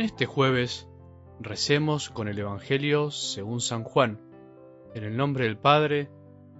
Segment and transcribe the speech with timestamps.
[0.00, 0.88] En este jueves
[1.40, 4.18] recemos con el Evangelio según San Juan,
[4.94, 6.08] en el nombre del Padre,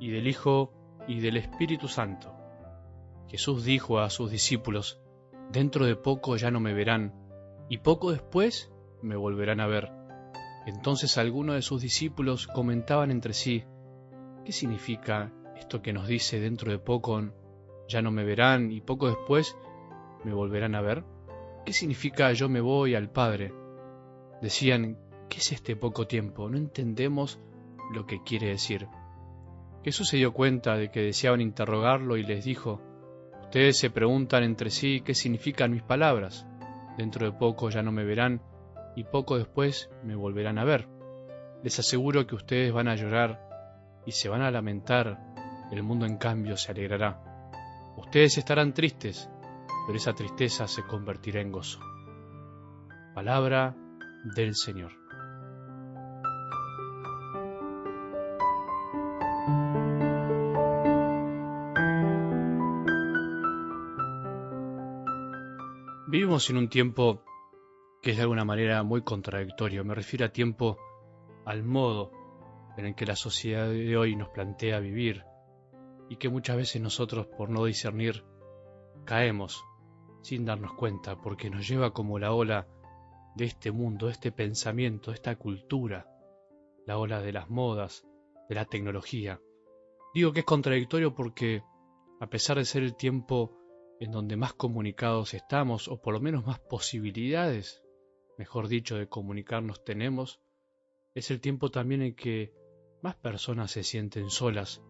[0.00, 0.72] y del Hijo,
[1.06, 2.32] y del Espíritu Santo.
[3.28, 5.02] Jesús dijo a sus discípulos,
[5.52, 7.12] Dentro de poco ya no me verán,
[7.68, 8.72] y poco después
[9.02, 9.92] me volverán a ver.
[10.64, 13.64] Entonces algunos de sus discípulos comentaban entre sí,
[14.46, 17.22] ¿qué significa esto que nos dice dentro de poco
[17.86, 19.58] ya no me verán y poco después
[20.24, 21.04] me volverán a ver?
[21.66, 23.52] ¿Qué significa yo me voy al Padre?
[24.40, 24.96] Decían,
[25.28, 26.48] ¿qué es este poco tiempo?
[26.48, 27.40] No entendemos
[27.92, 28.86] lo que quiere decir.
[29.82, 32.80] Jesús se dio cuenta de que deseaban interrogarlo y les dijo,
[33.42, 36.46] Ustedes se preguntan entre sí qué significan mis palabras.
[36.96, 38.42] Dentro de poco ya no me verán
[38.94, 40.86] y poco después me volverán a ver.
[41.64, 43.40] Les aseguro que ustedes van a llorar
[44.06, 45.18] y se van a lamentar,
[45.72, 47.50] el mundo en cambio se alegrará.
[47.96, 49.28] Ustedes estarán tristes,
[49.86, 51.80] pero esa tristeza se convertirá en gozo.
[53.14, 53.76] Palabra
[54.34, 54.92] del Señor.
[66.08, 67.22] Vivimos en un tiempo
[68.02, 69.84] que es de alguna manera muy contradictorio.
[69.84, 70.78] Me refiero a tiempo
[71.44, 72.10] al modo
[72.76, 75.24] en el que la sociedad de hoy nos plantea vivir
[76.08, 78.24] y que muchas veces nosotros por no discernir
[79.04, 79.64] caemos
[80.26, 82.66] sin darnos cuenta, porque nos lleva como la ola
[83.36, 86.08] de este mundo, este pensamiento, esta cultura,
[86.84, 88.04] la ola de las modas,
[88.48, 89.40] de la tecnología.
[90.14, 91.62] Digo que es contradictorio porque,
[92.20, 93.56] a pesar de ser el tiempo
[94.00, 97.82] en donde más comunicados estamos, o por lo menos más posibilidades,
[98.36, 100.40] mejor dicho, de comunicarnos tenemos,
[101.14, 102.52] es el tiempo también en que
[103.00, 104.82] más personas se sienten solas,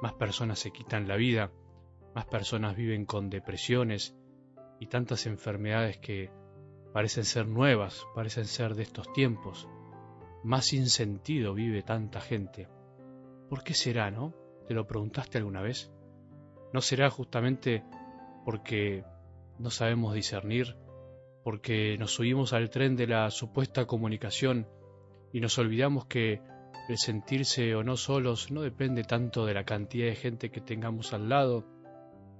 [0.00, 1.52] más personas se quitan la vida,
[2.14, 4.14] más personas viven con depresiones,
[4.80, 6.30] y tantas enfermedades que
[6.92, 9.68] parecen ser nuevas, parecen ser de estos tiempos.
[10.44, 12.68] Más sin sentido vive tanta gente.
[13.48, 14.34] ¿Por qué será, no?
[14.66, 15.92] ¿Te lo preguntaste alguna vez?
[16.72, 17.84] ¿No será justamente
[18.44, 19.04] porque
[19.58, 20.76] no sabemos discernir,
[21.42, 24.66] porque nos subimos al tren de la supuesta comunicación
[25.32, 26.40] y nos olvidamos que
[26.88, 31.12] el sentirse o no solos no depende tanto de la cantidad de gente que tengamos
[31.12, 31.66] al lado,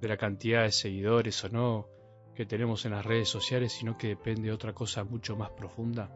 [0.01, 1.89] de la cantidad de seguidores o no,
[2.37, 6.11] que tenemos en las redes sociales, sino que depende de otra cosa mucho más profunda.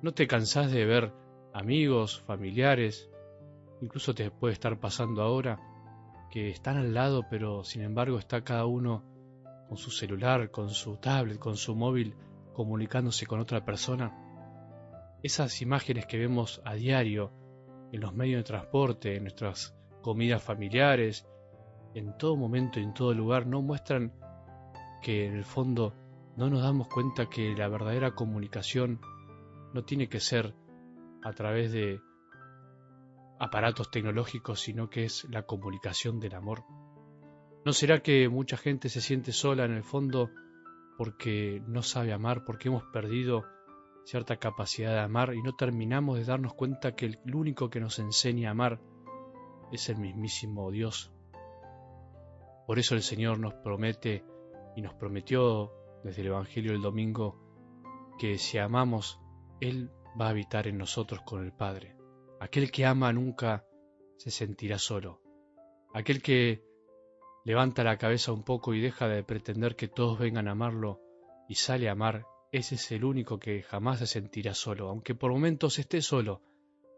[0.00, 1.12] No te cansás de ver
[1.52, 3.10] amigos, familiares,
[3.82, 5.60] incluso te puede estar pasando ahora,
[6.30, 9.02] que están al lado, pero sin embargo está cada uno
[9.68, 12.14] con su celular, con su tablet, con su móvil,
[12.54, 14.16] comunicándose con otra persona.
[15.22, 17.32] Esas imágenes que vemos a diario
[17.92, 21.26] en los medios de transporte, en nuestras comidas familiares,
[21.94, 24.12] en todo momento y en todo lugar, no muestran
[25.02, 25.94] que en el fondo
[26.36, 29.00] no nos damos cuenta que la verdadera comunicación
[29.74, 30.54] no tiene que ser
[31.22, 32.00] a través de
[33.38, 36.64] aparatos tecnológicos, sino que es la comunicación del amor.
[37.64, 40.30] ¿No será que mucha gente se siente sola en el fondo
[40.96, 43.44] porque no sabe amar, porque hemos perdido
[44.04, 47.98] cierta capacidad de amar y no terminamos de darnos cuenta que el único que nos
[47.98, 48.80] enseña a amar
[49.70, 51.12] es el mismísimo Dios?
[52.66, 54.24] Por eso el Señor nos promete
[54.78, 55.72] y nos prometió
[56.04, 57.36] desde el Evangelio del domingo
[58.16, 59.18] que si amamos,
[59.60, 61.96] Él va a habitar en nosotros con el Padre.
[62.38, 63.66] Aquel que ama nunca
[64.18, 65.20] se sentirá solo.
[65.92, 66.62] Aquel que
[67.44, 71.00] levanta la cabeza un poco y deja de pretender que todos vengan a amarlo
[71.48, 75.32] y sale a amar, ese es el único que jamás se sentirá solo, aunque por
[75.32, 76.40] momentos esté solo,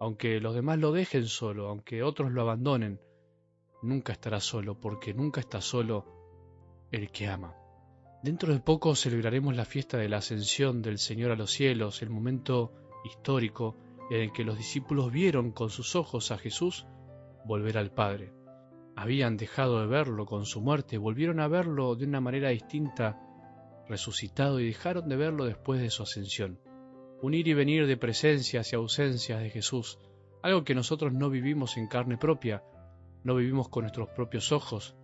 [0.00, 3.00] aunque los demás lo dejen solo, aunque otros lo abandonen,
[3.80, 6.04] nunca estará solo, porque nunca está solo
[6.90, 7.56] el que ama.
[8.22, 12.10] Dentro de poco celebraremos la fiesta de la ascensión del Señor a los cielos, el
[12.10, 12.70] momento
[13.02, 13.78] histórico
[14.10, 16.86] en el que los discípulos vieron con sus ojos a Jesús
[17.46, 18.34] volver al Padre.
[18.94, 23.18] Habían dejado de verlo con su muerte, volvieron a verlo de una manera distinta,
[23.88, 26.60] resucitado, y dejaron de verlo después de su ascensión.
[27.22, 29.98] Un ir y venir de presencias y ausencias de Jesús,
[30.42, 32.62] algo que nosotros no vivimos en carne propia,
[33.24, 34.94] no vivimos con nuestros propios ojos,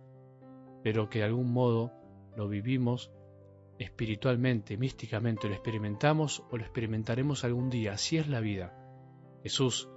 [0.83, 1.91] pero que de algún modo
[2.37, 3.11] lo vivimos
[3.79, 8.73] espiritualmente, místicamente, lo experimentamos o lo experimentaremos algún día, así es la vida.
[9.41, 9.89] Jesús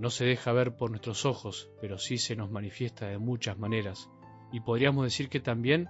[0.00, 4.10] no se deja ver por nuestros ojos, pero sí se nos manifiesta de muchas maneras,
[4.52, 5.88] y podríamos decir que también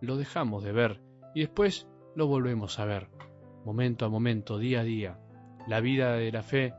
[0.00, 1.00] lo dejamos de ver
[1.34, 1.86] y después
[2.16, 3.08] lo volvemos a ver,
[3.64, 5.20] momento a momento, día a día.
[5.68, 6.74] La vida de la fe,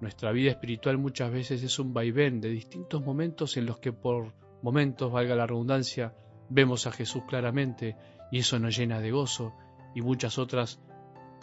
[0.00, 4.34] nuestra vida espiritual muchas veces es un vaivén de distintos momentos en los que por
[4.62, 6.14] momentos, valga la redundancia,
[6.50, 7.96] vemos a Jesús claramente
[8.30, 9.54] y eso nos llena de gozo
[9.94, 10.82] y muchas otras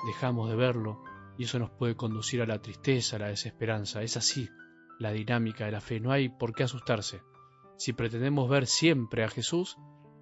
[0.06, 1.02] dejamos de verlo
[1.38, 4.02] y eso nos puede conducir a la tristeza, a la desesperanza.
[4.02, 4.50] Es así
[5.00, 7.22] la dinámica de la fe, no hay por qué asustarse.
[7.78, 9.78] Si pretendemos ver siempre a Jesús,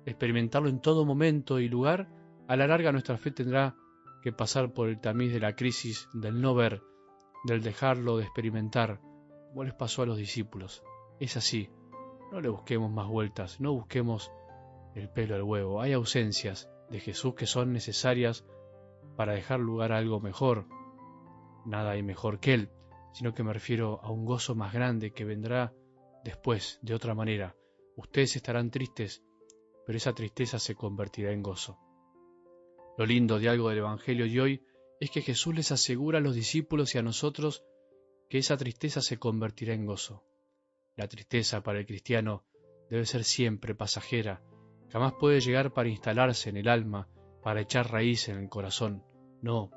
[0.06, 2.10] experimentarlo en todo momento y lugar,
[2.48, 3.76] a la larga nuestra fe tendrá
[4.22, 6.82] que pasar por el tamiz de la crisis del no ver,
[7.46, 9.00] del dejarlo de experimentar,
[9.50, 10.84] como les pasó a los discípulos.
[11.20, 11.70] Es así,
[12.32, 14.32] no le busquemos más vueltas, no busquemos
[14.96, 15.82] el pelo al huevo.
[15.82, 18.46] Hay ausencias de Jesús que son necesarias
[19.16, 20.68] para dejar lugar a algo mejor.
[21.66, 22.70] Nada hay mejor que Él,
[23.14, 25.74] sino que me refiero a un gozo más grande que vendrá
[26.24, 27.56] después, de otra manera.
[27.96, 29.24] Ustedes estarán tristes,
[29.86, 31.78] pero esa tristeza se convertirá en gozo.
[32.98, 34.66] Lo lindo de algo del Evangelio de hoy
[35.00, 37.64] es que Jesús les asegura a los discípulos y a nosotros
[38.30, 40.24] que esa tristeza se convertirá en gozo.
[40.96, 42.46] La tristeza para el cristiano
[42.90, 44.42] debe ser siempre pasajera,
[44.90, 47.08] jamás puede llegar para instalarse en el alma,
[47.44, 49.04] para echar raíz en el corazón.
[49.42, 49.72] No,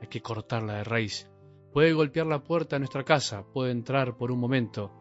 [0.00, 1.30] hay que cortarla de raíz.
[1.72, 4.92] Puede golpear la puerta de nuestra casa, puede entrar por un momento,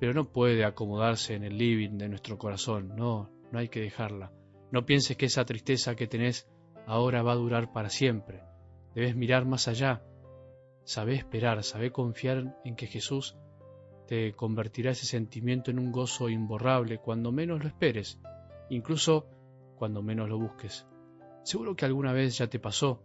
[0.00, 2.94] pero no puede acomodarse en el living de nuestro corazón.
[2.96, 4.32] No, no hay que dejarla.
[4.70, 6.48] No pienses que esa tristeza que tenés
[6.86, 8.42] ahora va a durar para siempre.
[8.94, 10.02] Debes mirar más allá.
[10.84, 13.36] Sabé esperar, sabé confiar en que Jesús
[14.06, 18.20] te convertirá ese sentimiento en un gozo imborrable cuando menos lo esperes,
[18.70, 19.26] incluso
[19.76, 20.86] cuando menos lo busques.
[21.44, 23.02] Seguro que alguna vez ya te pasó,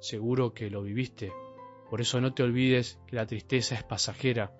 [0.00, 1.32] seguro que lo viviste.
[1.90, 4.56] Por eso no te olvides que la tristeza es pasajera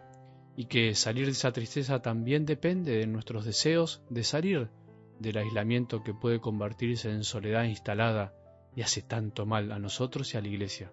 [0.57, 4.71] y que salir de esa tristeza también depende de nuestros deseos de salir
[5.19, 8.35] del aislamiento que puede convertirse en soledad instalada
[8.75, 10.93] y hace tanto mal a nosotros y a la iglesia.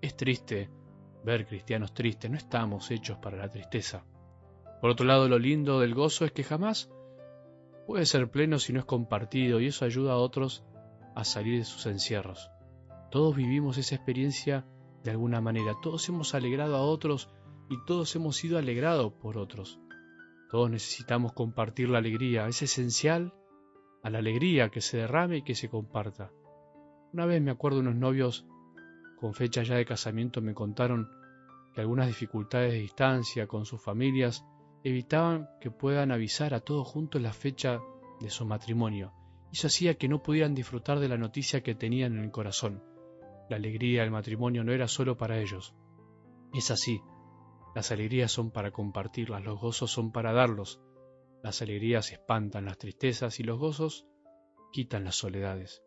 [0.00, 0.70] Es triste
[1.24, 4.04] ver cristianos tristes, no estamos hechos para la tristeza.
[4.80, 6.90] Por otro lado, lo lindo del gozo es que jamás
[7.90, 10.64] puede ser pleno si no es compartido y eso ayuda a otros
[11.16, 12.48] a salir de sus encierros.
[13.10, 14.64] Todos vivimos esa experiencia
[15.02, 17.30] de alguna manera, todos hemos alegrado a otros
[17.68, 19.80] y todos hemos sido alegrados por otros.
[20.52, 23.34] Todos necesitamos compartir la alegría, es esencial
[24.04, 26.30] a la alegría que se derrame y que se comparta.
[27.12, 28.46] Una vez me acuerdo unos novios
[29.18, 31.08] con fecha ya de casamiento me contaron
[31.74, 34.44] que algunas dificultades de distancia con sus familias
[34.82, 37.80] evitaban que puedan avisar a todos juntos la fecha
[38.20, 39.12] de su matrimonio.
[39.52, 42.82] Eso hacía que no pudieran disfrutar de la noticia que tenían en el corazón.
[43.48, 45.74] La alegría del matrimonio no era solo para ellos.
[46.54, 47.00] Es así.
[47.74, 50.80] Las alegrías son para compartirlas, los gozos son para darlos.
[51.42, 54.06] Las alegrías espantan las tristezas y los gozos
[54.72, 55.82] quitan las soledades.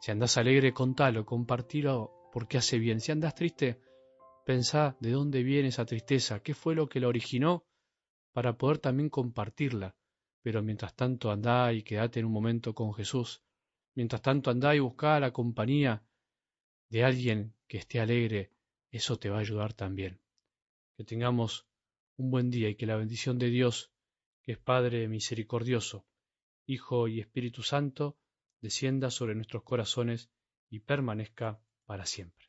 [0.00, 3.00] Si andas alegre, contalo, compartilo porque hace bien.
[3.00, 3.80] Si andas triste,
[4.46, 7.64] pensá de dónde viene esa tristeza, qué fue lo que la originó,
[8.32, 9.94] para poder también compartirla.
[10.42, 13.42] Pero mientras tanto andá y quédate en un momento con Jesús.
[13.94, 16.02] Mientras tanto andá y buscá la compañía
[16.88, 18.50] de alguien que esté alegre.
[18.90, 20.20] Eso te va a ayudar también.
[20.96, 21.66] Que tengamos
[22.16, 23.92] un buen día y que la bendición de Dios,
[24.42, 26.04] que es Padre misericordioso,
[26.66, 28.18] Hijo y Espíritu Santo,
[28.60, 30.30] descienda sobre nuestros corazones
[30.68, 32.39] y permanezca para siempre.